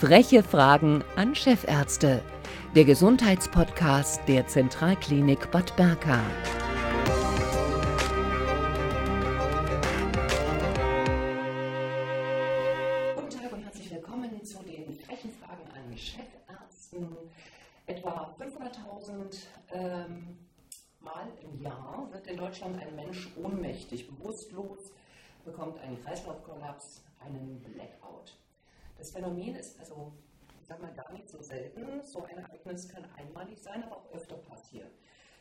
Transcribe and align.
Freche 0.00 0.42
Fragen 0.42 1.04
an 1.16 1.34
Chefärzte. 1.34 2.22
Der 2.74 2.86
Gesundheitspodcast 2.86 4.26
der 4.26 4.46
Zentralklinik 4.46 5.50
Bad 5.50 5.76
Berka. 5.76 6.18
Guten 13.14 13.28
Tag 13.28 13.52
und 13.52 13.62
herzlich 13.62 13.90
willkommen 13.90 14.42
zu 14.42 14.62
den 14.62 14.98
frechen 15.00 15.32
Fragen 15.32 15.68
an 15.74 15.94
Chefärzten. 15.94 17.14
Etwa 17.86 18.34
500.000 18.40 19.36
ähm, 19.74 20.38
Mal 21.00 21.28
im 21.42 21.60
Jahr 21.60 22.08
wird 22.10 22.26
in 22.26 22.38
Deutschland 22.38 22.80
ein 22.80 22.96
Mensch 22.96 23.28
ohnmächtig, 23.36 24.08
bewusstlos, 24.08 24.92
bekommt 25.44 25.78
einen 25.80 26.02
Kreislaufkollaps, 26.02 27.02
einen 27.22 27.60
Blackout. 27.60 28.09
Das 29.00 29.12
Phänomen 29.12 29.56
ist 29.56 29.80
also, 29.80 30.12
ich 30.60 30.68
sag 30.68 30.78
mal, 30.82 30.92
gar 30.92 31.10
nicht 31.14 31.26
so 31.26 31.40
selten. 31.42 32.04
So 32.04 32.22
ein 32.22 32.36
Ereignis 32.36 32.86
kann 32.86 33.02
einmalig 33.16 33.58
sein, 33.58 33.82
aber 33.82 33.96
auch 33.96 34.12
öfter 34.12 34.36
passieren. 34.36 34.90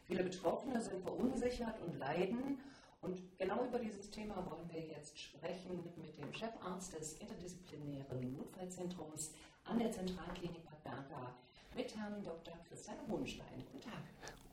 Viele 0.05 0.23
Betroffene 0.23 0.79
sind 0.79 1.03
verunsichert 1.03 1.75
und 1.81 1.99
leiden. 1.99 2.59
Und 3.01 3.21
genau 3.37 3.65
über 3.65 3.79
dieses 3.79 4.09
Thema 4.11 4.49
wollen 4.49 4.69
wir 4.71 4.79
jetzt 4.79 5.19
sprechen 5.19 5.83
mit 5.97 6.17
dem 6.17 6.33
Chefarzt 6.33 6.97
des 6.97 7.19
interdisziplinären 7.19 8.33
Notfallzentrums 8.37 9.33
an 9.65 9.79
der 9.79 9.91
Zentralklinik 9.91 10.63
Bad 10.63 10.81
Berka, 10.85 11.35
mit 11.75 11.93
Herrn 11.97 12.23
Dr. 12.23 12.53
Christian 12.69 12.95
Hohenstein. 13.09 13.65
Guten 13.73 13.81
Tag. 13.81 14.03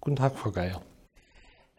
Guten 0.01 0.17
Tag, 0.17 0.37
Frau 0.37 0.51
Geier. 0.51 0.83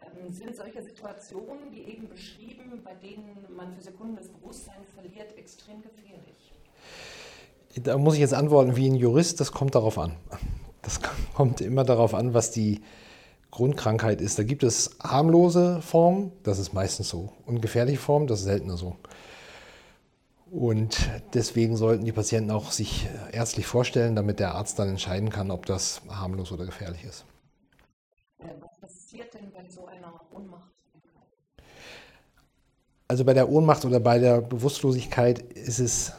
Ähm, 0.00 0.32
sind 0.32 0.56
solche 0.56 0.82
Situationen, 0.82 1.70
wie 1.72 1.82
eben 1.82 2.08
beschrieben, 2.08 2.80
bei 2.82 2.94
denen 2.94 3.46
man 3.54 3.74
für 3.74 3.82
Sekunden 3.82 4.16
das 4.16 4.28
Bewusstsein 4.28 4.82
verliert, 4.94 5.36
extrem 5.36 5.82
gefährlich? 5.82 6.54
Da 7.82 7.98
muss 7.98 8.14
ich 8.14 8.20
jetzt 8.20 8.34
antworten 8.34 8.76
wie 8.76 8.88
ein 8.88 8.94
Jurist, 8.94 9.40
das 9.40 9.52
kommt 9.52 9.74
darauf 9.74 9.98
an. 9.98 10.16
Das 10.82 11.00
kommt 11.34 11.60
immer 11.60 11.84
darauf 11.84 12.14
an, 12.14 12.34
was 12.34 12.50
die 12.50 12.82
Grundkrankheit 13.50 14.20
ist. 14.20 14.38
Da 14.38 14.42
gibt 14.42 14.62
es 14.62 14.96
harmlose 15.02 15.80
Formen, 15.82 16.32
das 16.42 16.58
ist 16.58 16.72
meistens 16.72 17.08
so. 17.08 17.32
Und 17.46 17.60
gefährliche 17.60 17.98
Formen, 17.98 18.26
das 18.26 18.40
ist 18.40 18.46
seltener 18.46 18.76
so. 18.76 18.96
Und 20.50 21.10
deswegen 21.34 21.76
sollten 21.76 22.04
die 22.04 22.12
Patienten 22.12 22.50
auch 22.50 22.70
sich 22.70 23.06
ärztlich 23.32 23.66
vorstellen, 23.66 24.16
damit 24.16 24.38
der 24.38 24.54
Arzt 24.54 24.78
dann 24.78 24.88
entscheiden 24.88 25.28
kann, 25.28 25.50
ob 25.50 25.66
das 25.66 26.00
harmlos 26.08 26.52
oder 26.52 26.64
gefährlich 26.64 27.04
ist. 27.04 27.24
Was 28.38 28.80
passiert 28.80 29.34
denn 29.34 29.50
bei 29.52 29.68
so 29.68 29.86
einer 29.86 30.20
Ohnmacht? 30.34 30.70
Also 33.08 33.24
bei 33.24 33.34
der 33.34 33.48
Ohnmacht 33.48 33.84
oder 33.84 34.00
bei 34.00 34.18
der 34.18 34.40
Bewusstlosigkeit 34.40 35.38
ist 35.38 35.80
es 35.80 36.12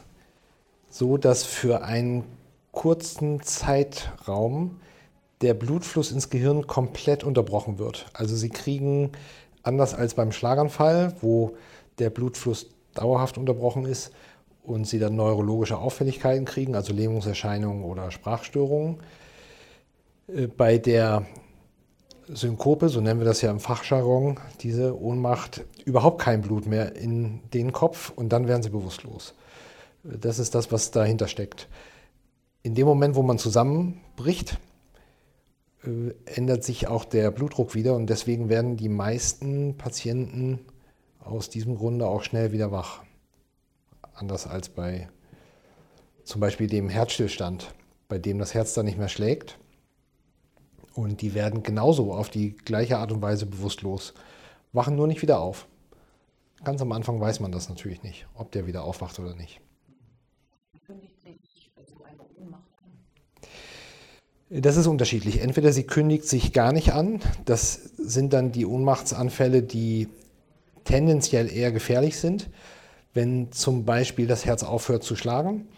so, 0.90 1.16
dass 1.16 1.44
für 1.44 1.82
einen 1.82 2.24
kurzen 2.72 3.40
Zeitraum 3.42 4.80
der 5.40 5.54
Blutfluss 5.54 6.12
ins 6.12 6.28
Gehirn 6.28 6.66
komplett 6.66 7.24
unterbrochen 7.24 7.78
wird. 7.78 8.06
Also 8.12 8.36
sie 8.36 8.50
kriegen, 8.50 9.12
anders 9.62 9.94
als 9.94 10.14
beim 10.14 10.32
Schlaganfall, 10.32 11.14
wo 11.22 11.56
der 11.98 12.10
Blutfluss 12.10 12.66
dauerhaft 12.94 13.38
unterbrochen 13.38 13.86
ist 13.86 14.12
und 14.62 14.86
sie 14.86 14.98
dann 14.98 15.16
neurologische 15.16 15.78
Auffälligkeiten 15.78 16.44
kriegen, 16.44 16.74
also 16.74 16.92
Lähmungserscheinungen 16.92 17.84
oder 17.84 18.10
Sprachstörungen. 18.10 18.98
Äh, 20.28 20.48
bei 20.48 20.78
der 20.78 21.24
Synkope, 22.28 22.88
so 22.88 23.00
nennen 23.00 23.20
wir 23.20 23.24
das 23.24 23.40
ja 23.40 23.50
im 23.50 23.60
Fachjargon, 23.60 24.38
diese 24.60 25.00
Ohnmacht, 25.00 25.64
überhaupt 25.84 26.20
kein 26.20 26.42
Blut 26.42 26.66
mehr 26.66 26.94
in 26.94 27.40
den 27.54 27.72
Kopf 27.72 28.12
und 28.14 28.30
dann 28.32 28.46
werden 28.46 28.62
sie 28.62 28.70
bewusstlos. 28.70 29.34
Das 30.02 30.38
ist 30.38 30.54
das, 30.54 30.72
was 30.72 30.90
dahinter 30.90 31.28
steckt. 31.28 31.68
In 32.62 32.74
dem 32.74 32.86
Moment, 32.86 33.14
wo 33.16 33.22
man 33.22 33.38
zusammenbricht, 33.38 34.58
äh, 35.84 36.12
ändert 36.24 36.64
sich 36.64 36.88
auch 36.88 37.04
der 37.04 37.30
Blutdruck 37.30 37.74
wieder 37.74 37.94
und 37.94 38.08
deswegen 38.08 38.48
werden 38.48 38.76
die 38.76 38.88
meisten 38.88 39.76
Patienten 39.76 40.60
aus 41.18 41.50
diesem 41.50 41.76
Grunde 41.76 42.06
auch 42.06 42.22
schnell 42.22 42.52
wieder 42.52 42.72
wach. 42.72 43.02
Anders 44.14 44.46
als 44.46 44.68
bei 44.68 45.08
zum 46.24 46.40
Beispiel 46.40 46.66
dem 46.66 46.88
Herzstillstand, 46.88 47.74
bei 48.08 48.18
dem 48.18 48.38
das 48.38 48.54
Herz 48.54 48.74
dann 48.74 48.86
nicht 48.86 48.98
mehr 48.98 49.08
schlägt. 49.08 49.58
Und 50.94 51.22
die 51.22 51.34
werden 51.34 51.62
genauso 51.62 52.12
auf 52.12 52.28
die 52.28 52.54
gleiche 52.56 52.98
Art 52.98 53.12
und 53.12 53.22
Weise 53.22 53.46
bewusstlos, 53.46 54.14
wachen 54.72 54.96
nur 54.96 55.06
nicht 55.06 55.22
wieder 55.22 55.40
auf. 55.40 55.66
Ganz 56.62 56.82
am 56.82 56.92
Anfang 56.92 57.20
weiß 57.20 57.40
man 57.40 57.52
das 57.52 57.68
natürlich 57.68 58.02
nicht, 58.02 58.26
ob 58.34 58.52
der 58.52 58.66
wieder 58.66 58.84
aufwacht 58.84 59.18
oder 59.18 59.34
nicht. 59.34 59.60
Das 64.52 64.76
ist 64.76 64.88
unterschiedlich. 64.88 65.42
Entweder 65.42 65.72
sie 65.72 65.84
kündigt 65.84 66.26
sich 66.26 66.52
gar 66.52 66.72
nicht 66.72 66.92
an, 66.92 67.20
das 67.44 67.74
sind 67.96 68.32
dann 68.32 68.50
die 68.50 68.66
Ohnmachtsanfälle, 68.66 69.62
die 69.62 70.08
tendenziell 70.82 71.48
eher 71.48 71.70
gefährlich 71.70 72.18
sind, 72.18 72.50
wenn 73.14 73.52
zum 73.52 73.84
Beispiel 73.84 74.26
das 74.26 74.44
Herz 74.44 74.64
aufhört 74.64 75.04
zu 75.04 75.14
schlagen. 75.14 75.68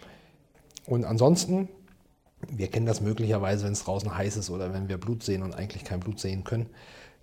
Und 0.86 1.04
ansonsten, 1.04 1.68
wir 2.50 2.68
kennen 2.68 2.86
das 2.86 3.02
möglicherweise, 3.02 3.66
wenn 3.66 3.74
es 3.74 3.84
draußen 3.84 4.16
heiß 4.16 4.38
ist 4.38 4.48
oder 4.48 4.72
wenn 4.72 4.88
wir 4.88 4.96
Blut 4.96 5.22
sehen 5.22 5.42
und 5.42 5.54
eigentlich 5.54 5.84
kein 5.84 6.00
Blut 6.00 6.18
sehen 6.18 6.42
können, 6.42 6.70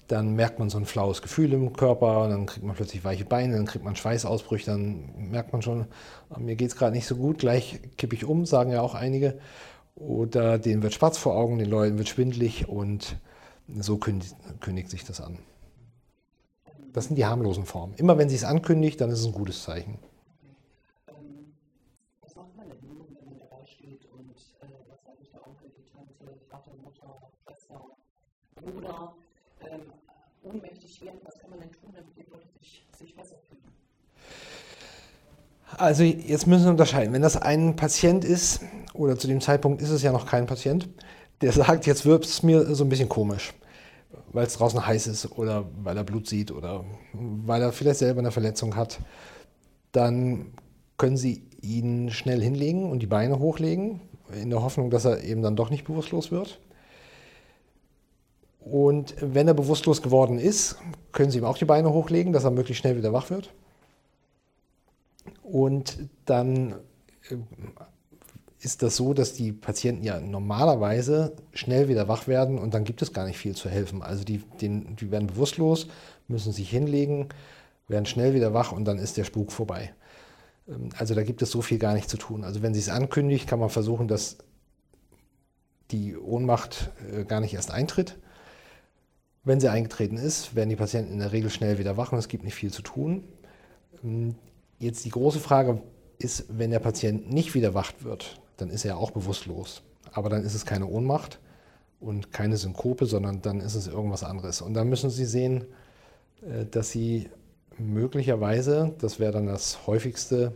dann 0.07 0.35
merkt 0.35 0.59
man 0.59 0.69
so 0.69 0.77
ein 0.77 0.85
flaues 0.85 1.23
Gefühl 1.23 1.53
im 1.53 1.73
Körper, 1.73 2.29
dann 2.29 2.45
kriegt 2.45 2.63
man 2.63 2.75
plötzlich 2.75 3.03
weiche 3.03 3.25
Beine, 3.25 3.55
dann 3.55 3.65
kriegt 3.65 3.85
man 3.85 3.95
Schweißausbrüche, 3.95 4.67
dann 4.67 5.31
merkt 5.31 5.51
man 5.51 5.63
schon, 5.63 5.87
mir 6.37 6.55
geht 6.55 6.69
es 6.69 6.75
gerade 6.75 6.95
nicht 6.95 7.07
so 7.07 7.15
gut, 7.15 7.39
gleich 7.39 7.79
kippe 7.97 8.15
ich 8.15 8.23
um, 8.23 8.45
sagen 8.45 8.71
ja 8.71 8.81
auch 8.81 8.93
einige 8.93 9.39
oder 9.99 10.57
denen 10.57 10.81
wird 10.81 10.93
schwarz 10.93 11.17
vor 11.17 11.35
Augen, 11.35 11.59
den 11.59 11.69
Leuten 11.69 11.97
wird 11.97 12.07
schwindlig 12.07 12.67
und 12.67 13.17
so 13.77 13.97
kündigt, 13.97 14.35
kündigt 14.61 14.89
sich 14.89 15.03
das 15.03 15.21
an. 15.21 15.37
Das 16.93 17.05
sind 17.05 17.17
die 17.17 17.25
harmlosen 17.25 17.65
Formen. 17.65 17.93
Immer 17.95 18.17
wenn 18.17 18.29
sie 18.29 18.35
es 18.35 18.43
ankündigt, 18.43 18.99
dann 18.99 19.11
ist 19.11 19.19
es 19.19 19.25
ein 19.25 19.33
gutes 19.33 19.63
Zeichen. 19.63 19.99
Was 22.21 22.35
macht 22.35 22.55
man 22.55 22.67
denn, 22.67 22.77
wenn 22.81 22.97
man 22.97 23.39
dabei 23.39 23.65
steht 23.65 24.05
und 24.11 24.33
was 24.33 25.03
sagt 25.05 25.33
der 25.33 25.47
Onkel, 25.47 25.69
die 25.77 25.85
Tante, 25.91 26.39
Vater, 26.49 26.71
Mutter, 26.83 27.21
Schwester, 27.43 27.79
Bruder 28.55 29.13
ähm, 29.69 29.81
ohnmächtig 30.43 31.01
werden? 31.01 31.19
Was 31.23 31.37
kann 31.37 31.51
man 31.51 31.59
denn 31.59 31.71
tun, 31.71 31.93
damit 31.93 32.17
die 32.17 32.31
Leute 32.31 32.47
sich, 32.59 32.87
sich 32.97 33.15
besser 33.15 33.35
fühlen? 33.47 33.61
Also 35.77 36.03
jetzt 36.03 36.47
müssen 36.47 36.65
wir 36.65 36.71
unterscheiden. 36.71 37.13
Wenn 37.13 37.21
das 37.21 37.37
ein 37.37 37.75
Patient 37.75 38.25
ist, 38.25 38.61
oder 38.99 39.17
zu 39.17 39.27
dem 39.27 39.39
Zeitpunkt 39.39 39.81
ist 39.81 39.91
es 39.91 40.03
ja 40.03 40.11
noch 40.11 40.25
kein 40.25 40.45
Patient, 40.45 40.89
der 41.41 41.53
sagt, 41.53 41.87
jetzt 41.87 42.05
wird 42.05 42.25
es 42.25 42.43
mir 42.43 42.75
so 42.75 42.83
ein 42.83 42.89
bisschen 42.89 43.07
komisch, 43.07 43.53
weil 44.33 44.45
es 44.45 44.57
draußen 44.57 44.85
heiß 44.85 45.07
ist 45.07 45.31
oder 45.37 45.65
weil 45.81 45.95
er 45.95 46.03
Blut 46.03 46.27
sieht 46.27 46.51
oder 46.51 46.83
weil 47.13 47.61
er 47.61 47.71
vielleicht 47.71 47.99
selber 47.99 48.19
eine 48.19 48.31
Verletzung 48.31 48.75
hat, 48.75 48.99
dann 49.93 50.51
können 50.97 51.15
Sie 51.15 51.47
ihn 51.61 52.11
schnell 52.11 52.41
hinlegen 52.41 52.91
und 52.91 52.99
die 52.99 53.07
Beine 53.07 53.39
hochlegen, 53.39 54.01
in 54.33 54.49
der 54.49 54.61
Hoffnung, 54.61 54.89
dass 54.91 55.05
er 55.05 55.23
eben 55.23 55.41
dann 55.41 55.55
doch 55.55 55.69
nicht 55.69 55.85
bewusstlos 55.85 56.29
wird. 56.29 56.59
Und 58.59 59.15
wenn 59.21 59.47
er 59.47 59.53
bewusstlos 59.53 60.01
geworden 60.01 60.37
ist, 60.37 60.75
können 61.13 61.31
Sie 61.31 61.37
ihm 61.37 61.45
auch 61.45 61.57
die 61.57 61.65
Beine 61.65 61.93
hochlegen, 61.93 62.33
dass 62.33 62.43
er 62.43 62.51
möglichst 62.51 62.81
schnell 62.81 62.97
wieder 62.97 63.13
wach 63.13 63.29
wird. 63.29 63.53
Und 65.41 66.09
dann 66.25 66.73
äh, 67.29 67.37
ist 68.61 68.83
das 68.83 68.95
so, 68.95 69.13
dass 69.13 69.33
die 69.33 69.51
Patienten 69.51 70.03
ja 70.03 70.19
normalerweise 70.19 71.33
schnell 71.53 71.87
wieder 71.87 72.07
wach 72.07 72.27
werden 72.27 72.57
und 72.59 72.73
dann 72.73 72.83
gibt 72.83 73.01
es 73.01 73.13
gar 73.13 73.25
nicht 73.25 73.37
viel 73.37 73.55
zu 73.55 73.69
helfen. 73.69 74.01
Also 74.01 74.23
die, 74.23 74.39
den, 74.61 74.95
die 74.97 75.11
werden 75.11 75.27
bewusstlos, 75.27 75.87
müssen 76.27 76.51
sich 76.51 76.69
hinlegen, 76.69 77.29
werden 77.87 78.05
schnell 78.05 78.33
wieder 78.33 78.53
wach 78.53 78.71
und 78.71 78.85
dann 78.85 78.99
ist 78.99 79.17
der 79.17 79.23
Spuk 79.23 79.51
vorbei. 79.51 79.93
Ähm, 80.67 80.89
also 80.97 81.15
da 81.15 81.23
gibt 81.23 81.41
es 81.41 81.51
so 81.51 81.61
viel 81.61 81.79
gar 81.79 81.93
nicht 81.93 82.09
zu 82.09 82.17
tun. 82.17 82.43
Also 82.43 82.61
wenn 82.61 82.73
sie 82.73 82.81
es 82.81 82.89
ankündigt, 82.89 83.47
kann 83.47 83.59
man 83.59 83.69
versuchen, 83.69 84.07
dass 84.07 84.37
die 85.91 86.17
Ohnmacht 86.17 86.91
äh, 87.11 87.23
gar 87.23 87.39
nicht 87.39 87.53
erst 87.53 87.71
eintritt. 87.71 88.17
Wenn 89.43 89.59
sie 89.59 89.69
eingetreten 89.69 90.17
ist, 90.17 90.53
werden 90.53 90.69
die 90.69 90.75
Patienten 90.75 91.13
in 91.13 91.19
der 91.19 91.31
Regel 91.31 91.49
schnell 91.49 91.79
wieder 91.79 91.97
wach 91.97 92.11
und 92.11 92.19
es 92.19 92.27
gibt 92.27 92.43
nicht 92.43 92.55
viel 92.55 92.71
zu 92.71 92.81
tun. 92.81 93.23
Ähm, 94.03 94.35
Jetzt 94.79 95.03
die 95.03 95.09
große 95.09 95.39
Frage 95.39 95.81
ist, 96.19 96.45
wenn 96.49 96.71
der 96.71 96.79
Patient 96.79 97.31
nicht 97.31 97.53
wieder 97.53 97.73
wach 97.73 97.91
wird, 97.99 98.39
dann 98.61 98.69
ist 98.69 98.85
er 98.85 98.97
auch 98.97 99.11
bewusstlos. 99.11 99.81
Aber 100.11 100.29
dann 100.29 100.43
ist 100.43 100.55
es 100.55 100.65
keine 100.65 100.87
Ohnmacht 100.87 101.39
und 101.99 102.31
keine 102.31 102.57
Synkope, 102.57 103.05
sondern 103.05 103.41
dann 103.41 103.59
ist 103.59 103.75
es 103.75 103.87
irgendwas 103.87 104.23
anderes. 104.23 104.61
Und 104.61 104.73
dann 104.73 104.89
müssen 104.89 105.09
Sie 105.09 105.25
sehen, 105.25 105.65
äh, 106.41 106.65
dass 106.65 106.91
Sie 106.91 107.29
möglicherweise, 107.77 108.93
das 108.99 109.19
wäre 109.19 109.31
dann 109.31 109.47
das 109.47 109.87
häufigste, 109.87 110.51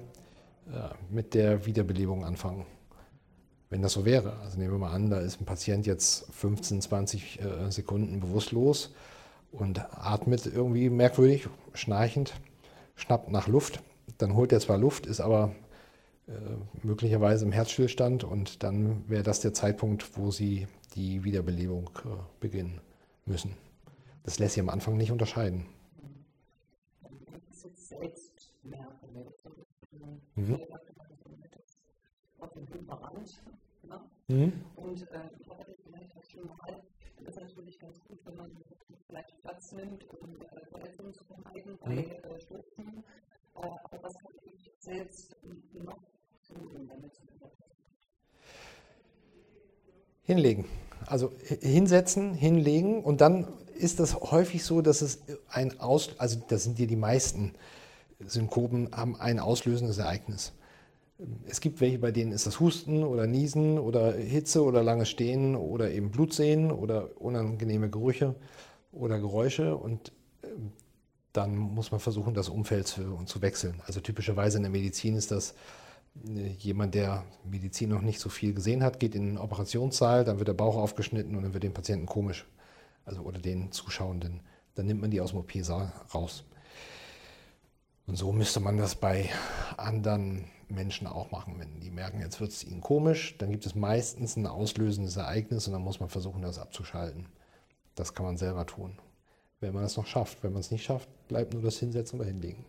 äh, 0.68 1.14
mit 1.14 1.34
der 1.34 1.66
Wiederbelebung 1.66 2.26
anfangen. 2.26 2.66
Wenn 3.70 3.82
das 3.82 3.94
so 3.94 4.06
wäre. 4.06 4.34
Also 4.44 4.60
nehmen 4.60 4.74
wir 4.74 4.80
mal 4.80 4.92
an, 4.92 5.10
da 5.10 5.20
ist 5.20 5.42
ein 5.42 5.46
Patient 5.46 5.86
jetzt 5.86 6.28
15, 6.34 6.82
20 6.82 7.40
äh, 7.40 7.72
Sekunden 7.72 8.20
bewusstlos 8.20 8.94
und 9.52 9.80
atmet 9.92 10.46
irgendwie 10.46 10.90
merkwürdig, 10.90 11.48
schnarchend, 11.74 12.34
schnappt 12.96 13.32
nach 13.32 13.48
Luft 13.48 13.82
dann 14.18 14.36
holt 14.36 14.52
er 14.52 14.60
zwar 14.60 14.78
Luft, 14.78 15.06
ist 15.06 15.22
aber 15.22 15.54
möglicherweise 16.84 17.46
im 17.46 17.52
Herzstillstand 17.52 18.24
und 18.24 18.64
dann 18.64 19.08
wäre 19.10 19.24
das 19.24 19.42
der 19.42 19.54
Zeitpunkt, 19.54 20.18
wo 20.18 20.31
sie 20.31 20.68
die 20.96 21.24
Wiederbelebung 21.24 21.90
beginnen 22.40 22.80
müssen. 23.25 23.56
Das 24.24 24.40
lässt 24.40 24.54
sich 24.54 24.62
am 24.62 24.70
Anfang 24.70 24.96
nicht 24.96 25.12
unterscheiden. 25.12 25.66
Mhm. 30.36 30.60
Mhm. 34.28 34.54
Und 34.75 35.12
äh, 35.12 35.30
ich 35.40 35.50
habe 35.50 35.75
vielleicht 35.84 36.18
auch 36.18 36.24
schon 36.24 36.48
mal, 36.48 36.81
das 37.24 37.36
ist 37.36 37.42
natürlich 37.42 37.80
ganz 37.80 38.02
gut, 38.06 38.20
wenn 38.25 38.36
man 38.36 38.52
vielleicht 39.08 39.42
Platz 39.42 39.72
nimmt, 39.74 40.10
um 40.10 40.42
äh, 40.42 40.66
Verletzungen 40.72 41.14
zu 41.14 41.24
vermeiden 41.25 41.78
bei 41.84 41.96
mhm. 41.96 42.00
äh, 42.00 42.40
Stürzen. 42.40 43.04
Äh, 43.56 43.70
aber 43.84 44.04
was 44.04 44.14
kann 44.18 44.31
ich 44.46 44.72
selbst 44.80 45.36
noch 45.74 46.00
tun, 46.48 46.88
damit 46.88 47.14
Hinlegen. 50.24 50.66
Also 51.06 51.31
hinsetzen, 51.62 52.34
hinlegen 52.34 53.04
und 53.04 53.22
dann 53.22 53.48
ist 53.78 54.00
das 54.00 54.16
häufig 54.16 54.64
so, 54.64 54.81
dass 54.81 55.02
es 55.02 55.20
ein 55.50 55.80
Aus, 55.80 56.12
also 56.18 56.42
das 56.48 56.64
sind 56.64 56.80
ja 56.80 56.86
die 56.86 56.96
meisten 56.96 57.54
Synkopen, 58.25 58.90
haben 58.94 59.20
ein 59.20 59.40
auslösendes 59.40 59.98
Ereignis. 59.98 60.54
Es 61.48 61.62
gibt 61.62 61.81
welche, 61.81 62.00
bei 62.00 62.12
denen 62.12 62.31
ist 62.31 62.48
das 62.48 62.60
Husten 62.60 63.04
oder 63.04 63.28
Niesen 63.28 63.80
oder 63.80 64.14
Hitze 64.14 64.64
oder 64.64 64.84
lange 64.84 65.06
Stehen 65.06 65.56
oder 65.56 65.92
eben 65.92 66.12
Blutsehen 66.12 66.72
oder 66.72 67.10
unangenehme 67.22 67.90
Gerüche 67.90 68.36
oder 68.92 69.20
Geräusche 69.20 69.75
und 69.75 70.12
ähm, 70.44 70.72
dann 71.34 71.56
muss 71.56 71.92
man 71.92 72.00
versuchen, 72.00 72.34
das 72.34 72.48
Umfeld 72.48 72.88
zu, 72.88 73.20
zu 73.25 73.42
wechseln. 73.42 73.81
Also 73.86 74.00
typischerweise 74.00 74.58
in 74.58 74.64
der 74.64 74.72
Medizin 74.72 75.16
ist 75.16 75.31
das 75.31 75.56
jemand, 76.57 76.95
der 76.95 77.24
Medizin 77.44 77.89
noch 77.89 78.01
nicht 78.01 78.19
so 78.19 78.30
viel 78.30 78.54
gesehen 78.54 78.83
hat, 78.83 79.00
geht 79.00 79.15
in 79.15 79.25
den 79.25 79.38
Operationssaal, 79.38 80.24
dann 80.24 80.38
wird 80.38 80.48
der 80.48 80.54
Bauch 80.54 80.77
aufgeschnitten 80.77 81.36
und 81.36 81.44
dann 81.44 81.54
wird 81.54 81.63
dem 81.63 81.74
Patienten 81.74 82.06
komisch, 82.06 82.45
also 83.06 83.21
oder 83.21 83.39
den 83.39 83.71
Zuschauenden. 83.71 84.42
Dann 84.75 84.86
nimmt 84.86 85.01
man 85.01 85.12
die 85.12 85.21
aus 85.21 85.31
dem 85.31 85.39
OP-Saal 85.39 85.92
raus. 86.13 86.45
Und 88.06 88.18
so 88.18 88.31
müsste 88.31 88.60
man 88.60 88.77
das 88.77 88.95
bei 88.95 89.30
anderen 89.77 90.45
Menschen 90.68 91.07
auch 91.07 91.31
machen. 91.31 91.56
Wenn 91.57 91.80
die 91.80 91.92
merken, 91.92 92.19
jetzt 92.19 92.42
wird 92.42 92.51
es 92.51 92.63
ihnen 92.63 92.81
komisch, 92.81 93.38
dann 93.38 93.51
gibt 93.51 93.65
es 93.65 93.75
meistens 93.75 94.36
ein 94.36 94.45
auslösendes 94.45 95.15
Ereignis 95.15 95.68
und 95.68 95.74
dann 95.74 95.83
muss 95.83 96.00
man 96.00 96.10
versuchen, 96.10 96.42
das 96.42 96.60
abzuschalten. 96.60 97.27
Das 97.95 98.13
kann 98.13 98.25
man 98.25 98.38
selber 98.38 98.65
tun. 98.65 99.00
Wenn 99.60 99.74
man 99.74 99.83
das 99.83 99.95
noch 99.95 100.07
schafft. 100.07 100.44
Wenn 100.44 100.51
man 100.51 100.60
es 100.60 100.71
nicht 100.71 100.83
schafft, 100.83 101.07
bleibt 101.27 101.54
nur 101.54 101.62
das 101.62 101.77
Hinsetzen 101.77 102.19
oder 102.19 102.27
Hinlegen. 102.27 102.65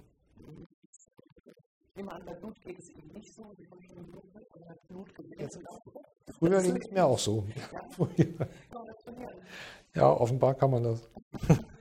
Früher 6.39 6.63
ging 6.63 6.77
es 6.77 6.91
mir 6.91 7.05
auch 7.05 7.19
so. 7.19 7.47
Ja, 9.95 10.11
offenbar 10.21 10.55
kann 10.55 10.71
man 10.71 10.83
das. 10.83 11.09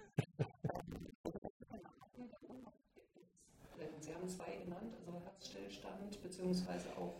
beziehungsweise 6.43 6.89
auch 6.99 7.13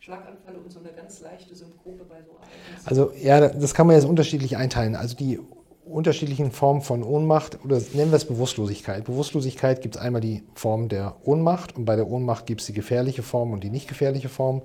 Schlaganfall 0.00 0.56
und 0.56 0.70
so 0.70 0.80
eine 0.80 0.92
ganz 0.92 1.20
leichte 1.20 1.54
Synkope 1.54 2.04
bei 2.04 2.22
so 2.22 2.32
Ereignissen? 2.32 2.86
Also 2.86 3.12
ja, 3.12 3.48
das 3.48 3.74
kann 3.74 3.86
man 3.86 3.96
jetzt 3.96 4.04
unterschiedlich 4.04 4.56
einteilen. 4.56 4.96
Also 4.96 5.16
die 5.16 5.40
unterschiedlichen 5.84 6.50
Formen 6.50 6.82
von 6.82 7.02
Ohnmacht 7.02 7.58
oder 7.64 7.80
nennen 7.92 8.10
wir 8.10 8.16
es 8.16 8.24
Bewusstlosigkeit. 8.24 9.04
Bewusstlosigkeit 9.04 9.82
gibt 9.82 9.96
es 9.96 10.00
einmal 10.00 10.20
die 10.20 10.42
Form 10.54 10.88
der 10.88 11.16
Ohnmacht 11.24 11.76
und 11.76 11.84
bei 11.84 11.96
der 11.96 12.08
Ohnmacht 12.08 12.46
gibt 12.46 12.62
es 12.62 12.66
die 12.66 12.72
gefährliche 12.72 13.22
Form 13.22 13.52
und 13.52 13.62
die 13.62 13.70
nicht 13.70 13.88
gefährliche 13.88 14.28
Form. 14.28 14.62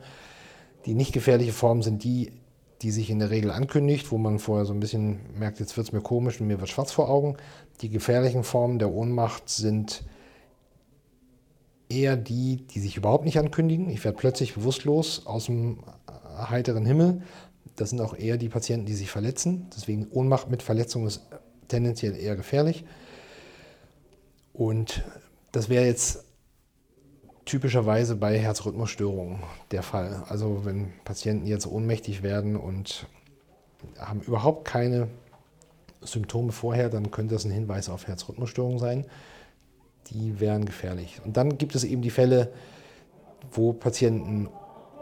Die 0.86 0.94
nicht 0.94 1.12
gefährliche 1.12 1.51
Form 1.51 1.83
sind 1.83 2.04
die, 2.04 2.31
die 2.81 2.92
sich 2.92 3.10
in 3.10 3.19
der 3.19 3.30
Regel 3.30 3.51
ankündigt, 3.51 4.12
wo 4.12 4.18
man 4.18 4.39
vorher 4.39 4.66
so 4.66 4.74
ein 4.74 4.80
bisschen 4.80 5.19
merkt, 5.38 5.60
jetzt 5.60 5.75
wird 5.75 5.88
es 5.88 5.94
mir 5.94 6.01
komisch 6.01 6.39
und 6.39 6.48
mir 6.48 6.60
wird 6.60 6.69
schwarz 6.69 6.94
vor 6.94 7.10
Augen. 7.10 7.36
Die 7.81 7.89
gefährlichen 7.89 8.44
Formen 8.44 8.80
der 8.80 8.92
Ohnmacht 8.92 9.50
sind 9.50 10.04
eher 11.89 12.16
die, 12.16 12.68
die 12.68 12.80
sich 12.80 12.95
überhaupt 12.95 13.25
nicht 13.25 13.39
ankündigen. 13.39 13.89
Ich 13.89 14.04
werde 14.06 14.18
plötzlich 14.18 14.54
bewusstlos 14.54 15.25
aus 15.25 15.48
dem 15.48 15.80
heiteren 16.38 16.86
Himmel. 16.86 17.21
Das 17.80 17.90
sind 17.90 18.02
auch 18.02 18.16
eher 18.16 18.38
die 18.38 18.50
Patienten, 18.50 18.86
die 18.86 18.94
sich 18.94 19.10
verletzen. 19.10 19.70
Deswegen 19.76 20.08
Ohnmacht 20.10 20.50
mit 20.50 20.64
Verletzung 20.64 21.08
ist 21.08 21.22
tendenziell 21.68 22.16
eher 22.16 22.36
gefährlich. 22.36 22.86
Und 24.54 25.04
das 25.52 25.70
wäre 25.70 25.86
jetzt 25.86 26.26
typischerweise 27.46 28.16
bei 28.16 28.38
Herzrhythmusstörungen 28.38 29.40
der 29.72 29.84
Fall. 29.84 30.24
Also 30.28 30.66
wenn 30.66 30.92
Patienten 31.04 31.48
jetzt 31.48 31.66
ohnmächtig 31.66 32.22
werden 32.22 32.56
und 32.56 33.08
haben 33.98 34.22
überhaupt 34.22 34.66
keine 34.66 35.08
Symptome 36.02 36.52
vorher, 36.52 36.90
dann 36.90 37.12
könnte 37.12 37.36
das 37.36 37.46
ein 37.46 37.52
Hinweis 37.52 37.90
auf 37.90 38.08
Herzrhythmusstörungen 38.08 38.80
sein 38.80 39.06
die 40.12 40.40
wären 40.40 40.66
gefährlich. 40.66 41.22
Und 41.24 41.38
dann 41.38 41.58
gibt 41.58 41.76
es 41.76 41.84
eben 41.84 42.02
die 42.02 42.10
Fälle, 42.10 42.52
wo 43.52 43.74
Patienten 43.74 44.50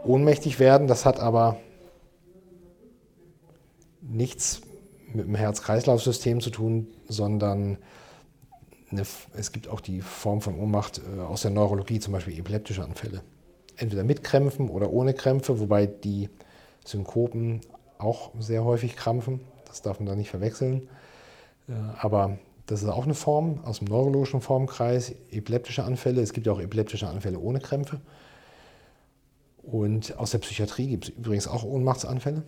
ohnmächtig 0.04 0.60
werden. 0.60 0.86
Das 0.86 1.04
hat 1.04 1.20
aber 1.20 1.58
nichts 4.08 4.62
mit 5.12 5.26
dem 5.26 5.34
Herz-Kreislauf-System 5.34 6.40
zu 6.40 6.50
tun, 6.50 6.88
sondern 7.08 7.78
eine, 8.90 9.02
es 9.34 9.52
gibt 9.52 9.68
auch 9.68 9.80
die 9.80 10.00
Form 10.00 10.40
von 10.40 10.58
Ohnmacht 10.58 11.00
äh, 11.00 11.20
aus 11.20 11.42
der 11.42 11.50
Neurologie, 11.50 12.00
zum 12.00 12.12
Beispiel 12.12 12.38
epileptische 12.38 12.84
Anfälle. 12.84 13.22
Entweder 13.76 14.04
mit 14.04 14.24
Krämpfen 14.24 14.70
oder 14.70 14.90
ohne 14.90 15.14
Krämpfe, 15.14 15.60
wobei 15.60 15.86
die 15.86 16.28
Synkopen 16.84 17.60
auch 17.98 18.30
sehr 18.38 18.64
häufig 18.64 18.96
krampfen. 18.96 19.40
Das 19.66 19.82
darf 19.82 20.00
man 20.00 20.06
da 20.06 20.16
nicht 20.16 20.30
verwechseln. 20.30 20.88
Äh, 21.68 21.72
aber 21.98 22.38
das 22.66 22.82
ist 22.82 22.88
auch 22.88 23.04
eine 23.04 23.14
Form 23.14 23.60
aus 23.64 23.78
dem 23.78 23.88
neurologischen 23.88 24.40
Formkreis, 24.40 25.14
epileptische 25.30 25.84
Anfälle. 25.84 26.20
Es 26.20 26.32
gibt 26.32 26.46
ja 26.46 26.52
auch 26.52 26.60
epileptische 26.60 27.08
Anfälle 27.08 27.38
ohne 27.38 27.60
Krämpfe. 27.60 28.00
Und 29.62 30.18
aus 30.18 30.30
der 30.30 30.38
Psychiatrie 30.38 30.88
gibt 30.88 31.04
es 31.04 31.10
übrigens 31.10 31.46
auch 31.46 31.64
Ohnmachtsanfälle, 31.64 32.42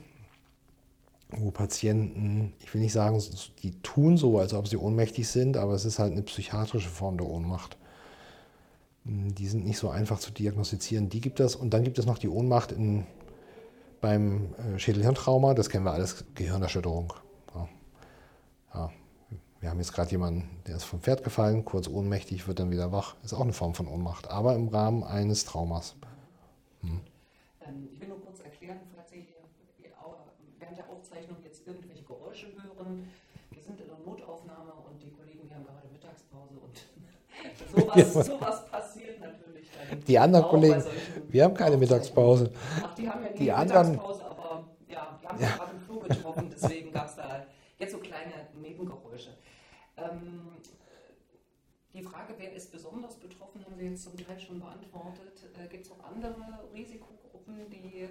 wo 1.37 1.51
Patienten, 1.51 2.53
ich 2.61 2.73
will 2.73 2.81
nicht 2.81 2.93
sagen, 2.93 3.23
die 3.63 3.73
tun 3.83 4.17
so, 4.17 4.39
als 4.39 4.55
ob 4.55 4.69
sie 4.69 4.77
ohnmächtig 4.77 5.29
sind, 5.29 5.57
aber 5.57 5.75
es 5.75 5.85
ist 5.85 5.99
halt 5.99 6.13
eine 6.13 6.23
psychiatrische 6.23 6.89
Form 6.89 7.19
der 7.19 7.27
Ohnmacht. 7.27 7.77
Die 9.05 9.47
sind 9.47 9.65
nicht 9.65 9.79
so 9.79 9.89
einfach 9.89 10.19
zu 10.19 10.31
diagnostizieren. 10.31 11.09
Die 11.09 11.21
gibt 11.21 11.41
es. 11.41 11.57
Und 11.57 11.73
dann 11.73 11.85
gibt 11.85 11.99
es 11.99 12.07
noch 12.07 12.19
die 12.19 12.29
Ohnmacht 12.29 12.71
in, 12.71 13.07
beim 14.01 14.55
äh, 14.55 14.79
Schädelhirntrauma. 14.79 15.55
Das 15.55 15.71
kennen 15.71 15.85
wir 15.85 15.93
alles, 15.93 16.25
Gehirnerschütterung. 16.35 17.13
Ja. 17.55 17.69
ja. 18.75 18.91
Wir 19.61 19.71
haben 19.71 19.79
jetzt 19.79 19.93
gerade 19.93 20.11
jemanden, 20.11 20.49
der 20.67 20.77
ist 20.77 20.85
vom 20.85 21.01
Pferd 21.01 21.25
gefallen, 21.25 21.65
kurz 21.65 21.89
ohnmächtig, 21.89 22.47
wird 22.47 22.61
dann 22.61 22.71
wieder 22.71 22.93
wach. 22.93 23.17
Ist 23.23 23.33
auch 23.33 23.41
eine 23.41 23.53
Form 23.53 23.75
von 23.75 23.89
Ohnmacht, 23.89 24.29
aber 24.31 24.55
im 24.55 24.69
Rahmen 24.69 25.03
eines 25.03 25.45
Traumas. 25.45 25.97
Hm. 26.83 27.01
Ähm, 27.67 27.89
ich 27.93 28.01
will 28.01 28.09
nur 28.09 28.21
kurz 28.23 28.41
erklären, 28.41 28.79
falls 28.95 29.11
Sie 29.11 29.27
während 30.59 30.79
der 30.79 30.89
Aufzeichnung 30.89 31.39
jetzt 31.43 31.67
irgendwelche 31.67 32.05
Hören. 32.91 33.09
Wir 33.51 33.63
sind 33.63 33.81
in 33.81 33.87
der 33.87 33.99
Notaufnahme 33.99 34.73
und 34.89 35.03
die 35.03 35.11
Kollegen, 35.11 35.47
die 35.47 35.55
haben 35.55 35.65
gerade 35.65 35.89
Mittagspause 35.93 36.55
und 36.59 36.77
sowas, 38.15 38.27
sowas 38.27 38.67
passiert 38.67 39.21
natürlich. 39.21 39.69
die 40.07 40.19
anderen 40.19 40.47
Kollegen, 40.47 40.83
wir 41.29 41.45
haben 41.45 41.55
keine 41.55 41.77
Mittagspause. 41.77 42.53
Ach, 42.83 42.95
die 42.95 43.09
haben 43.09 43.23
ja 43.25 43.31
nie 43.31 43.39
die 43.39 43.53
anderen, 43.53 43.93
Mittagspause, 43.93 44.25
aber 44.25 44.65
ja, 44.89 45.19
die 45.23 45.27
haben 45.29 45.41
ja. 45.41 45.49
gerade 45.57 45.71
im 45.73 45.81
Flur 45.81 46.03
getroffen, 46.03 46.51
deswegen 46.53 46.93
gab 46.93 47.07
es 47.07 47.17
da 47.17 47.47
jetzt 47.79 47.93
so 47.93 47.99
kleine 47.99 48.33
Nebengeräusche. 48.61 49.31
Ähm, 49.97 50.49
die 51.93 52.03
Frage, 52.03 52.35
wer 52.39 52.53
ist 52.53 52.73
besonders 52.73 53.17
betroffen, 53.17 53.65
haben 53.65 53.77
Sie 53.77 53.87
jetzt 53.87 54.05
zum 54.05 54.17
Teil 54.17 54.39
schon 54.39 54.61
beantwortet. 54.61 55.43
Äh, 55.59 55.69
Gibt 55.69 55.85
es 55.85 55.91
noch 55.91 56.05
andere 56.05 56.35
Risikogruppen, 56.73 57.69
die 57.71 58.09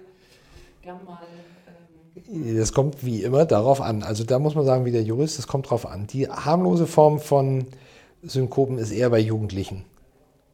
gern 0.82 1.04
mal. 1.04 1.18
Ähm 1.66 2.56
das 2.58 2.72
kommt 2.72 3.04
wie 3.04 3.22
immer 3.22 3.44
darauf 3.46 3.80
an. 3.80 4.02
Also 4.02 4.24
da 4.24 4.38
muss 4.38 4.54
man 4.54 4.64
sagen, 4.64 4.84
wie 4.84 4.92
der 4.92 5.02
Jurist, 5.02 5.38
das 5.38 5.46
kommt 5.46 5.66
darauf 5.66 5.86
an. 5.86 6.06
Die 6.06 6.28
harmlose 6.28 6.86
Form 6.86 7.20
von 7.20 7.66
Synkopen 8.22 8.78
ist 8.78 8.90
eher 8.90 9.10
bei 9.10 9.20
Jugendlichen. 9.20 9.84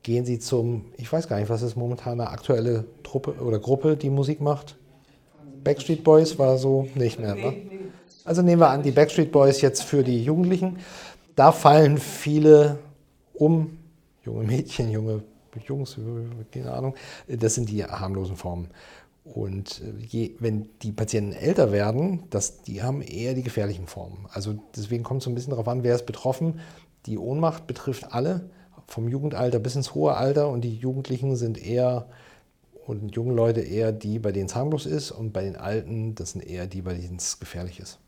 Gehen 0.02 0.24
Sie 0.24 0.38
zum, 0.38 0.84
ich 0.96 1.12
weiß 1.12 1.28
gar 1.28 1.38
nicht, 1.38 1.48
was 1.48 1.62
ist 1.62 1.76
momentan 1.76 2.20
eine 2.20 2.30
aktuelle 2.30 2.84
Truppe 3.02 3.34
oder 3.40 3.58
Gruppe, 3.58 3.96
die 3.96 4.10
Musik 4.10 4.40
macht? 4.40 4.76
Backstreet 5.64 6.04
Boys 6.04 6.38
war 6.38 6.58
so 6.58 6.88
nicht 6.94 7.18
mehr, 7.18 7.34
ne? 7.34 7.54
Also 8.24 8.42
nehmen 8.42 8.60
wir 8.60 8.70
an, 8.70 8.82
die 8.82 8.92
Backstreet 8.92 9.32
Boys 9.32 9.60
jetzt 9.60 9.82
für 9.82 10.04
die 10.04 10.22
Jugendlichen. 10.22 10.78
Da 11.34 11.50
fallen 11.50 11.98
viele 11.98 12.78
um, 13.34 13.78
junge 14.24 14.44
Mädchen, 14.44 14.90
junge 14.90 15.22
Jungs, 15.66 15.96
keine 16.52 16.72
Ahnung. 16.72 16.94
Das 17.26 17.54
sind 17.54 17.68
die 17.68 17.82
harmlosen 17.84 18.36
Formen. 18.36 18.68
Und 19.34 19.82
äh, 19.82 20.04
je, 20.04 20.36
wenn 20.38 20.68
die 20.82 20.92
Patienten 20.92 21.32
älter 21.32 21.72
werden, 21.72 22.24
das, 22.30 22.62
die 22.62 22.82
haben 22.82 23.02
eher 23.02 23.34
die 23.34 23.42
gefährlichen 23.42 23.86
Formen. 23.86 24.26
Also 24.30 24.54
deswegen 24.76 25.02
kommt 25.04 25.18
es 25.18 25.24
so 25.24 25.30
ein 25.30 25.34
bisschen 25.34 25.50
darauf 25.50 25.68
an, 25.68 25.82
wer 25.82 25.94
ist 25.94 26.06
betroffen. 26.06 26.60
Die 27.06 27.18
Ohnmacht 27.18 27.66
betrifft 27.66 28.12
alle, 28.12 28.48
vom 28.86 29.08
Jugendalter 29.08 29.58
bis 29.58 29.74
ins 29.76 29.94
hohe 29.94 30.14
Alter 30.14 30.48
und 30.48 30.62
die 30.62 30.76
Jugendlichen 30.76 31.36
sind 31.36 31.58
eher 31.58 32.06
Und 32.86 33.16
junge 33.16 33.34
Leute 33.34 33.60
eher 33.62 33.90
die, 33.90 34.20
bei 34.20 34.30
denen 34.30 34.46
es 34.46 34.54
harmlos 34.54 34.86
ist 34.86 35.10
und 35.10 35.32
bei 35.32 35.42
den 35.42 35.56
Alten, 35.56 36.14
das 36.14 36.30
sind 36.32 36.42
eher 36.46 36.68
die, 36.68 36.82
bei 36.82 36.94
denen 36.94 37.16
es 37.16 37.40
gefährlich 37.40 37.80
ist. 37.80 37.98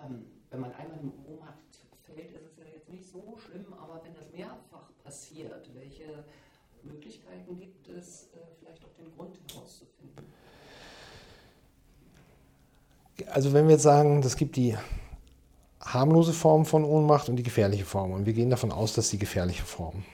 Ähm, 0.00 0.22
wenn 0.50 0.60
man 0.60 0.72
einmal 0.74 1.00
im 1.02 1.12
Ohnmacht 1.26 1.58
fällt, 2.06 2.30
ist 2.30 2.46
es 2.46 2.56
ja 2.58 2.64
jetzt 2.72 2.88
nicht 2.88 3.04
so 3.10 3.36
schlimm, 3.44 3.66
aber 3.72 4.00
wenn 4.04 4.14
das 4.14 4.30
mehrfach 4.32 4.86
passiert, 5.02 5.68
welche 5.74 6.22
Möglichkeiten 6.84 7.58
gibt 7.58 7.88
es, 7.88 8.28
äh, 8.34 8.38
vielleicht 8.58 8.84
auch 8.84 8.92
den 8.98 9.10
Grund 9.16 9.36
herauszufinden? 9.48 10.24
Also 13.26 13.52
wenn 13.52 13.66
wir 13.66 13.72
jetzt 13.72 13.82
sagen, 13.82 14.22
es 14.22 14.36
gibt 14.36 14.56
die 14.56 14.76
harmlose 15.80 16.32
Form 16.32 16.64
von 16.64 16.84
Ohnmacht 16.84 17.28
und 17.28 17.36
die 17.36 17.42
gefährliche 17.42 17.84
Form 17.84 18.12
und 18.12 18.26
wir 18.26 18.32
gehen 18.32 18.50
davon 18.50 18.72
aus, 18.72 18.94
dass 18.94 19.10
die 19.10 19.18
gefährliche 19.18 19.64
Form 19.64 20.04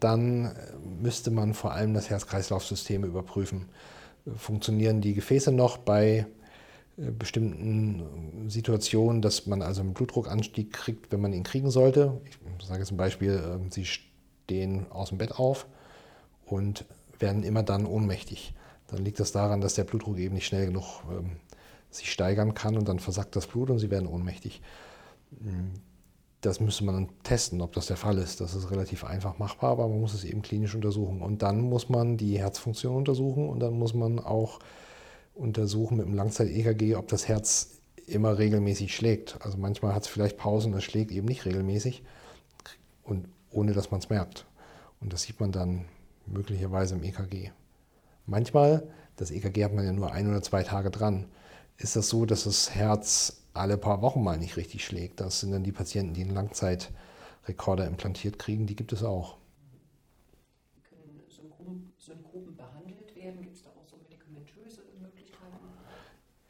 dann 0.00 0.46
äh, 0.46 0.50
müsste 1.00 1.30
man 1.30 1.54
vor 1.54 1.72
allem 1.72 1.94
das 1.94 2.10
Herz-Kreislauf-System 2.10 3.04
überprüfen. 3.04 3.66
Funktionieren 4.36 5.00
die 5.00 5.14
Gefäße 5.14 5.52
noch 5.52 5.78
bei 5.78 6.26
äh, 6.96 7.10
bestimmten 7.10 8.48
Situationen, 8.48 9.22
dass 9.22 9.46
man 9.46 9.62
also 9.62 9.80
einen 9.80 9.94
Blutdruckanstieg 9.94 10.72
kriegt, 10.72 11.12
wenn 11.12 11.20
man 11.20 11.32
ihn 11.32 11.42
kriegen 11.42 11.70
sollte? 11.70 12.20
Ich 12.24 12.66
sage 12.66 12.84
zum 12.84 12.96
Beispiel, 12.96 13.60
Sie 13.70 13.84
stehen 13.84 14.86
aus 14.90 15.10
dem 15.10 15.18
Bett 15.18 15.32
auf 15.32 15.66
und 16.50 16.84
werden 17.18 17.42
immer 17.42 17.62
dann 17.62 17.86
ohnmächtig. 17.86 18.54
Dann 18.88 19.04
liegt 19.04 19.20
das 19.20 19.32
daran, 19.32 19.60
dass 19.60 19.74
der 19.74 19.84
Blutdruck 19.84 20.18
eben 20.18 20.34
nicht 20.34 20.46
schnell 20.46 20.66
genug 20.66 21.02
ähm, 21.10 21.32
sich 21.90 22.12
steigern 22.12 22.54
kann 22.54 22.76
und 22.76 22.88
dann 22.88 22.98
versackt 22.98 23.36
das 23.36 23.46
Blut 23.46 23.70
und 23.70 23.78
Sie 23.78 23.90
werden 23.90 24.06
ohnmächtig. 24.06 24.62
Hm, 25.42 25.72
das 26.40 26.60
müsste 26.60 26.84
man 26.84 26.94
dann 26.94 27.08
testen, 27.24 27.60
ob 27.60 27.72
das 27.72 27.86
der 27.86 27.96
Fall 27.96 28.18
ist. 28.18 28.40
Das 28.40 28.54
ist 28.54 28.70
relativ 28.70 29.04
einfach 29.04 29.38
machbar, 29.38 29.72
aber 29.72 29.88
man 29.88 30.00
muss 30.00 30.14
es 30.14 30.24
eben 30.24 30.42
klinisch 30.42 30.74
untersuchen. 30.74 31.20
Und 31.20 31.42
dann 31.42 31.60
muss 31.60 31.88
man 31.88 32.16
die 32.16 32.38
Herzfunktion 32.38 32.94
untersuchen 32.96 33.48
und 33.48 33.60
dann 33.60 33.74
muss 33.74 33.92
man 33.92 34.20
auch 34.20 34.60
untersuchen 35.34 35.96
mit 35.96 36.06
dem 36.06 36.14
Langzeit-EKG, 36.14 36.94
ob 36.94 37.08
das 37.08 37.26
Herz 37.26 37.80
immer 38.06 38.38
regelmäßig 38.38 38.94
schlägt. 38.94 39.38
Also 39.44 39.58
manchmal 39.58 39.94
hat 39.94 40.04
es 40.04 40.08
vielleicht 40.08 40.36
Pausen, 40.36 40.72
es 40.74 40.84
schlägt 40.84 41.10
eben 41.10 41.26
nicht 41.26 41.44
regelmäßig 41.44 42.04
und 43.02 43.28
ohne 43.50 43.72
dass 43.72 43.90
man 43.90 44.00
es 44.00 44.08
merkt. 44.08 44.46
Und 45.00 45.12
das 45.12 45.22
sieht 45.22 45.40
man 45.40 45.52
dann 45.52 45.86
möglicherweise 46.32 46.94
im 46.94 47.02
EKG. 47.02 47.50
Manchmal, 48.26 48.88
das 49.16 49.30
EKG 49.30 49.64
hat 49.64 49.74
man 49.74 49.84
ja 49.84 49.92
nur 49.92 50.12
ein 50.12 50.28
oder 50.28 50.42
zwei 50.42 50.62
Tage 50.62 50.90
dran, 50.90 51.26
ist 51.76 51.96
das 51.96 52.08
so, 52.08 52.26
dass 52.26 52.44
das 52.44 52.74
Herz 52.74 53.42
alle 53.54 53.78
paar 53.78 54.02
Wochen 54.02 54.22
mal 54.22 54.38
nicht 54.38 54.56
richtig 54.56 54.84
schlägt. 54.84 55.20
Das 55.20 55.40
sind 55.40 55.52
dann 55.52 55.64
die 55.64 55.72
Patienten, 55.72 56.14
die 56.14 56.22
einen 56.22 56.34
Langzeitrekorder 56.34 57.86
implantiert 57.86 58.38
kriegen, 58.38 58.66
die 58.66 58.76
gibt 58.76 58.92
es 58.92 59.02
auch. 59.02 59.36
Können 60.88 61.20
Synkopen 61.98 62.56
behandelt 62.56 63.14
werden? 63.16 63.42
Gibt 63.42 63.56
es 63.56 63.62
da 63.62 63.70
auch 63.70 63.86
so 63.88 63.96
medikamentöse 63.96 64.82
Möglichkeiten? 65.00 65.56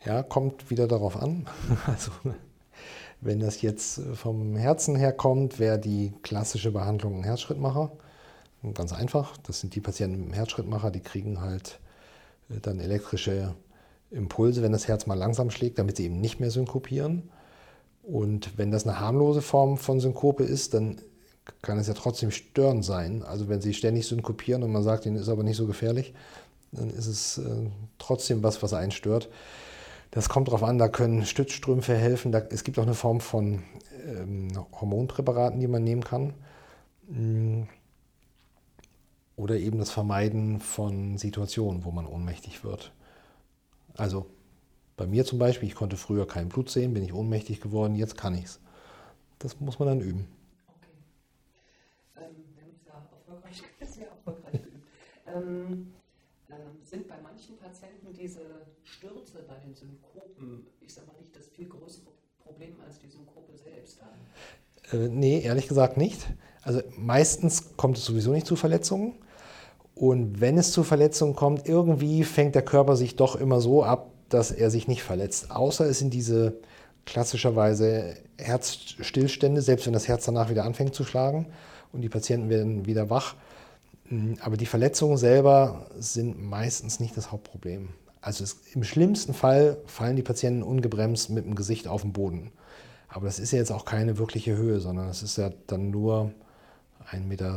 Ja, 0.04 0.22
kommt 0.22 0.70
wieder 0.70 0.88
darauf 0.88 1.16
an. 1.16 1.46
Also, 1.86 2.10
wenn 3.20 3.40
das 3.40 3.62
jetzt 3.62 4.00
vom 4.14 4.54
Herzen 4.54 4.94
her 4.94 5.12
kommt, 5.12 5.58
wäre 5.58 5.78
die 5.78 6.12
klassische 6.22 6.70
Behandlung 6.70 7.16
ein 7.16 7.24
Herzschrittmacher. 7.24 7.90
Ganz 8.74 8.92
einfach. 8.92 9.36
Das 9.38 9.60
sind 9.60 9.74
die 9.74 9.80
Patienten 9.80 10.22
dem 10.22 10.32
Herzschrittmacher, 10.32 10.90
die 10.90 11.00
kriegen 11.00 11.40
halt 11.40 11.78
äh, 12.50 12.60
dann 12.60 12.80
elektrische 12.80 13.54
Impulse, 14.10 14.62
wenn 14.62 14.72
das 14.72 14.88
Herz 14.88 15.06
mal 15.06 15.14
langsam 15.14 15.50
schlägt, 15.50 15.78
damit 15.78 15.96
sie 15.96 16.04
eben 16.04 16.20
nicht 16.20 16.40
mehr 16.40 16.50
synkopieren. 16.50 17.30
Und 18.02 18.56
wenn 18.56 18.70
das 18.70 18.86
eine 18.86 19.00
harmlose 19.00 19.42
Form 19.42 19.76
von 19.76 20.00
Synkope 20.00 20.42
ist, 20.42 20.74
dann 20.74 20.96
kann 21.62 21.78
es 21.78 21.88
ja 21.88 21.94
trotzdem 21.94 22.30
störend 22.30 22.84
sein. 22.84 23.22
Also 23.22 23.48
wenn 23.48 23.60
sie 23.60 23.74
ständig 23.74 24.06
synkopieren 24.06 24.62
und 24.62 24.72
man 24.72 24.82
sagt, 24.82 25.06
ihnen 25.06 25.16
ist 25.16 25.28
aber 25.28 25.42
nicht 25.42 25.56
so 25.56 25.66
gefährlich, 25.66 26.14
dann 26.72 26.90
ist 26.90 27.06
es 27.06 27.38
äh, 27.38 27.66
trotzdem 27.98 28.42
was, 28.42 28.62
was 28.62 28.72
einen 28.72 28.92
stört. 28.92 29.28
Das 30.10 30.28
kommt 30.28 30.48
darauf 30.48 30.62
an, 30.62 30.78
da 30.78 30.88
können 30.88 31.24
Stützstrümpfe 31.24 31.94
helfen. 31.94 32.32
Da, 32.32 32.38
es 32.50 32.64
gibt 32.64 32.78
auch 32.78 32.84
eine 32.84 32.94
Form 32.94 33.20
von 33.20 33.62
ähm, 34.06 34.48
Hormonpräparaten, 34.80 35.60
die 35.60 35.68
man 35.68 35.84
nehmen 35.84 36.02
kann. 36.02 36.34
Oder 39.38 39.56
eben 39.56 39.78
das 39.78 39.92
Vermeiden 39.92 40.58
von 40.58 41.16
Situationen, 41.16 41.84
wo 41.84 41.92
man 41.92 42.06
ohnmächtig 42.06 42.64
wird. 42.64 42.92
Also 43.96 44.26
bei 44.96 45.06
mir 45.06 45.24
zum 45.24 45.38
Beispiel, 45.38 45.68
ich 45.68 45.76
konnte 45.76 45.96
früher 45.96 46.26
kein 46.26 46.48
Blut 46.48 46.68
sehen, 46.68 46.92
bin 46.92 47.04
ich 47.04 47.12
ohnmächtig 47.12 47.60
geworden, 47.60 47.94
jetzt 47.94 48.16
kann 48.16 48.34
ich 48.34 48.46
es. 48.46 48.60
Das 49.38 49.60
muss 49.60 49.78
man 49.78 49.86
dann 49.86 50.00
üben. 50.00 50.26
Okay. 50.66 50.90
Ähm, 52.16 52.34
wir 52.56 52.64
haben 52.64 52.72
es 52.74 52.84
ja 52.84 52.94
erfolgreich, 52.94 53.62
sehr 53.94 54.08
erfolgreich 54.08 54.60
geübt. 54.60 54.88
Ähm, 55.32 55.92
äh, 56.48 56.54
sind 56.84 57.06
bei 57.06 57.20
manchen 57.22 57.56
Patienten 57.58 58.12
diese 58.12 58.40
Stürze 58.82 59.44
bei 59.46 59.54
den 59.64 59.72
Synkopen, 59.72 60.66
ich 60.80 60.92
sage 60.92 61.06
mal 61.06 61.16
nicht 61.20 61.36
das 61.36 61.46
viel 61.46 61.68
größere 61.68 62.10
Problem 62.44 62.74
als 62.84 62.98
die 62.98 63.08
Synkope 63.08 63.56
selbst? 63.56 64.00
Äh, 64.90 65.08
nee, 65.08 65.42
ehrlich 65.42 65.68
gesagt 65.68 65.96
nicht. 65.96 66.26
Also 66.62 66.82
meistens 66.96 67.76
kommt 67.76 67.98
es 67.98 68.04
sowieso 68.04 68.32
nicht 68.32 68.48
zu 68.48 68.56
Verletzungen. 68.56 69.14
Und 69.98 70.40
wenn 70.40 70.56
es 70.58 70.70
zu 70.70 70.84
Verletzungen 70.84 71.34
kommt, 71.34 71.68
irgendwie 71.68 72.22
fängt 72.22 72.54
der 72.54 72.62
Körper 72.62 72.94
sich 72.94 73.16
doch 73.16 73.34
immer 73.34 73.60
so 73.60 73.82
ab, 73.82 74.12
dass 74.28 74.52
er 74.52 74.70
sich 74.70 74.86
nicht 74.86 75.02
verletzt. 75.02 75.50
Außer 75.50 75.86
es 75.86 75.98
sind 75.98 76.14
diese 76.14 76.54
klassischerweise 77.04 78.14
Herzstillstände, 78.36 79.60
selbst 79.60 79.86
wenn 79.86 79.92
das 79.92 80.06
Herz 80.06 80.24
danach 80.24 80.50
wieder 80.50 80.64
anfängt 80.64 80.94
zu 80.94 81.02
schlagen 81.02 81.46
und 81.92 82.02
die 82.02 82.08
Patienten 82.08 82.48
werden 82.48 82.86
wieder 82.86 83.10
wach. 83.10 83.34
Aber 84.40 84.56
die 84.56 84.66
Verletzungen 84.66 85.16
selber 85.16 85.86
sind 85.98 86.40
meistens 86.40 87.00
nicht 87.00 87.16
das 87.16 87.32
Hauptproblem. 87.32 87.88
Also 88.20 88.44
es, 88.44 88.58
im 88.74 88.84
schlimmsten 88.84 89.34
Fall 89.34 89.78
fallen 89.86 90.14
die 90.14 90.22
Patienten 90.22 90.62
ungebremst 90.62 91.30
mit 91.30 91.44
dem 91.44 91.56
Gesicht 91.56 91.88
auf 91.88 92.02
den 92.02 92.12
Boden. 92.12 92.52
Aber 93.08 93.26
das 93.26 93.40
ist 93.40 93.50
ja 93.50 93.58
jetzt 93.58 93.72
auch 93.72 93.84
keine 93.84 94.16
wirkliche 94.16 94.56
Höhe, 94.56 94.78
sondern 94.78 95.08
es 95.08 95.24
ist 95.24 95.38
ja 95.38 95.50
dann 95.66 95.90
nur 95.90 96.32
1,70 97.10 97.20
Meter 97.26 97.56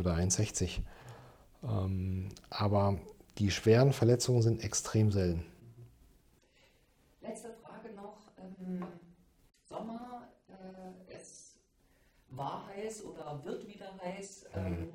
oder 0.00 0.16
1,60 0.16 0.62
Meter. 0.62 0.82
Ähm, 1.62 2.28
aber 2.50 2.98
die 3.38 3.50
schweren 3.50 3.92
Verletzungen 3.92 4.42
sind 4.42 4.62
extrem 4.62 5.10
selten. 5.10 5.44
Letzte 7.20 7.50
Frage 7.62 7.94
noch. 7.94 8.18
Ähm, 8.38 8.84
Sommer, 9.68 10.28
äh, 10.48 11.14
es 11.14 11.56
war 12.30 12.66
heiß 12.68 13.04
oder 13.04 13.40
wird 13.44 13.66
wieder 13.66 13.90
heiß. 14.02 14.46
Ähm, 14.54 14.70
mhm. 14.70 14.88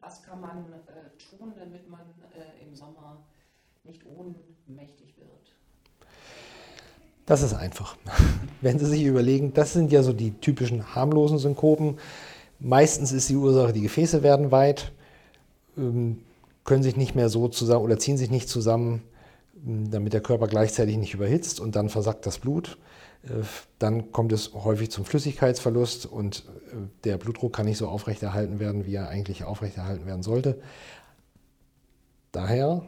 Was 0.00 0.22
kann 0.22 0.40
man 0.40 0.58
äh, 0.72 1.36
tun, 1.36 1.52
damit 1.58 1.88
man 1.88 2.00
äh, 2.34 2.64
im 2.64 2.74
Sommer 2.74 3.24
nicht 3.84 4.02
ohnmächtig 4.06 5.16
wird? 5.18 5.28
Das 7.26 7.42
ist 7.42 7.52
einfach. 7.52 7.96
Wenn 8.62 8.78
Sie 8.78 8.86
sich 8.86 9.04
überlegen, 9.04 9.52
das 9.52 9.74
sind 9.74 9.92
ja 9.92 10.02
so 10.02 10.12
die 10.12 10.32
typischen 10.40 10.94
harmlosen 10.94 11.38
Synkopen. 11.38 11.98
Meistens 12.58 13.12
ist 13.12 13.28
die 13.28 13.36
Ursache, 13.36 13.72
die 13.72 13.82
Gefäße 13.82 14.22
werden 14.22 14.50
weit. 14.50 14.92
Ähm, 15.78 16.22
können 16.64 16.82
sich 16.82 16.96
nicht 16.96 17.14
mehr 17.14 17.30
so 17.30 17.48
zusammen 17.48 17.84
oder 17.84 17.98
ziehen 17.98 18.18
sich 18.18 18.30
nicht 18.30 18.48
zusammen, 18.48 19.02
ähm, 19.66 19.90
damit 19.90 20.12
der 20.12 20.20
Körper 20.20 20.46
gleichzeitig 20.46 20.98
nicht 20.98 21.14
überhitzt 21.14 21.60
und 21.60 21.76
dann 21.76 21.88
versackt 21.88 22.26
das 22.26 22.38
Blut. 22.38 22.78
Äh, 23.22 23.44
dann 23.78 24.12
kommt 24.12 24.32
es 24.32 24.52
häufig 24.52 24.90
zum 24.90 25.04
Flüssigkeitsverlust 25.04 26.06
und 26.06 26.44
äh, 26.70 26.76
der 27.04 27.16
Blutdruck 27.16 27.54
kann 27.54 27.66
nicht 27.66 27.78
so 27.78 27.88
aufrechterhalten 27.88 28.60
werden, 28.60 28.84
wie 28.86 28.94
er 28.94 29.08
eigentlich 29.08 29.44
aufrechterhalten 29.44 30.04
werden 30.06 30.22
sollte. 30.22 30.60
Daher 32.32 32.82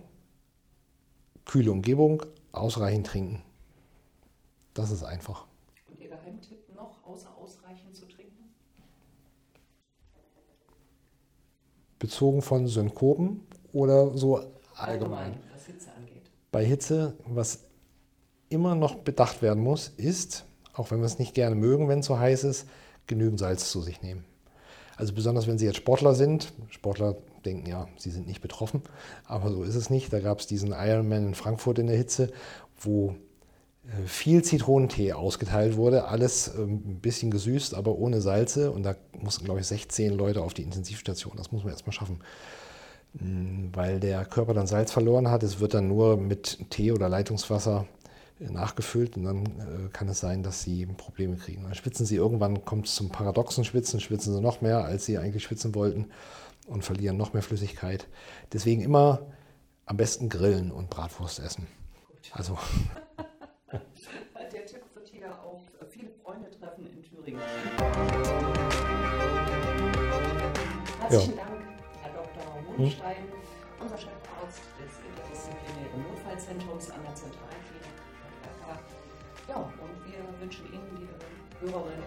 kühle 1.47 1.73
Umgebung, 1.73 2.23
ausreichend 2.53 3.07
trinken. 3.07 3.43
Das 4.75 4.91
ist 4.91 5.03
einfach. 5.03 5.47
Bezogen 12.01 12.43
von 12.43 12.67
Synkopen 12.67 13.47
oder 13.73 14.17
so 14.19 14.41
allgemein? 14.75 15.39
was 15.55 15.67
Hitze 15.67 15.91
angeht. 15.97 16.23
Bei 16.51 16.65
Hitze, 16.65 17.15
was 17.27 17.61
immer 18.49 18.75
noch 18.75 18.97
bedacht 18.97 19.43
werden 19.43 19.63
muss, 19.63 19.93
ist, 19.97 20.45
auch 20.75 20.91
wenn 20.91 20.99
wir 20.99 21.07
es 21.07 21.21
nicht 21.21 21.35
gerne 21.35 21.55
mögen, 21.55 21.89
wenn 21.89 22.01
es 22.01 22.07
so 22.07 22.19
heiß 22.19 22.43
ist, 22.43 22.67
genügend 23.07 23.39
Salz 23.39 23.71
zu 23.71 23.81
sich 23.81 24.03
nehmen. 24.03 24.25
Also 24.97 25.15
besonders 25.15 25.47
wenn 25.47 25.59
Sie 25.59 25.67
jetzt 25.67 25.77
Sportler 25.77 26.15
sind, 26.15 26.53
Sportler 26.69 27.17
denken 27.45 27.67
ja, 27.67 27.89
sie 27.97 28.11
sind 28.11 28.27
nicht 28.27 28.43
betroffen, 28.43 28.83
aber 29.25 29.51
so 29.51 29.63
ist 29.63 29.75
es 29.75 29.89
nicht. 29.89 30.13
Da 30.13 30.21
gab 30.21 30.41
es 30.41 30.47
diesen 30.47 30.73
Ironman 30.73 31.29
in 31.29 31.35
Frankfurt 31.35 31.79
in 31.79 31.87
der 31.87 31.97
Hitze, 31.97 32.31
wo 32.79 33.15
viel 34.07 34.43
Zitronentee 34.43 35.13
ausgeteilt 35.13 35.77
wurde, 35.77 36.07
alles 36.07 36.53
ähm, 36.57 36.83
ein 36.87 37.01
bisschen 37.01 37.31
gesüßt, 37.31 37.75
aber 37.75 37.97
ohne 37.97 38.21
Salze. 38.21 38.71
Und 38.71 38.85
da 38.85 38.95
mussten, 39.21 39.45
glaube 39.45 39.61
ich, 39.61 39.67
16 39.67 40.13
Leute 40.13 40.43
auf 40.43 40.55
die 40.55 40.63
Intensivstation. 40.63 41.37
Das 41.37 41.53
muss 41.53 41.65
man 41.65 41.73
erstmal 41.73 41.93
schaffen. 41.93 42.21
Mm, 43.15 43.69
weil 43.73 43.99
der 44.01 44.25
Körper 44.25 44.55
dann 44.55 44.67
Salz 44.67 44.93
verloren 44.93 45.31
hat. 45.31 45.43
Es 45.43 45.61
wird 45.61 45.75
dann 45.75 45.89
nur 45.89 46.17
mit 46.17 46.71
Tee 46.71 46.93
oder 46.93 47.09
Leitungswasser 47.09 47.87
äh, 48.41 48.51
nachgefüllt 48.51 49.17
und 49.17 49.25
dann 49.25 49.45
äh, 49.47 49.89
kann 49.93 50.09
es 50.09 50.21
sein, 50.21 50.43
dass 50.43 50.63
sie 50.63 50.87
Probleme 50.87 51.37
kriegen. 51.37 51.65
Dann 51.65 51.75
schwitzen 51.75 52.07
sie 52.07 52.17
irgendwann, 52.17 52.65
kommt 52.65 52.87
es 52.87 52.95
zum 52.95 53.11
paradoxen 53.11 53.65
Schwitzen, 53.65 54.01
schwitzen 54.01 54.33
sie 54.35 54.41
noch 54.41 54.61
mehr, 54.61 54.85
als 54.85 55.07
sie 55.07 55.19
eigentlich 55.19 55.43
schwitzen 55.43 55.75
wollten 55.75 56.07
und 56.67 56.85
verlieren 56.85 57.17
noch 57.17 57.33
mehr 57.33 57.43
Flüssigkeit. 57.43 58.07
Deswegen 58.53 58.81
immer 58.83 59.23
am 59.87 59.97
besten 59.97 60.29
grillen 60.29 60.71
und 60.71 60.89
Bratwurst 60.89 61.41
essen. 61.41 61.67
Also. 62.33 62.57
Der 63.73 64.67
Tipp 64.67 64.83
wird 64.95 65.09
hier 65.09 65.33
auch 65.43 65.63
viele 65.89 66.11
Freunde 66.23 66.49
Thüringen. 67.31 67.41
Herzlichen 71.01 71.37
ja. 71.37 71.45
Dank, 71.45 71.63
Herr 72.03 72.13
Dr. 72.13 72.43
Hohenstein, 72.67 73.17
hm? 73.17 73.25
unser 73.81 73.99
Chefarzt 73.99 74.63
des 74.79 74.93
interdisziplinären 75.07 76.03
Notfallzentrums 76.03 76.91
an 76.91 77.03
der 77.05 77.15
Zentralklinik. 77.15 77.87
Ja, 79.49 79.57
und 79.57 80.07
wir 80.07 80.41
wünschen 80.41 80.67
Ihnen, 80.73 80.97
liebe 80.99 81.73
Hörerinnen 81.73 82.00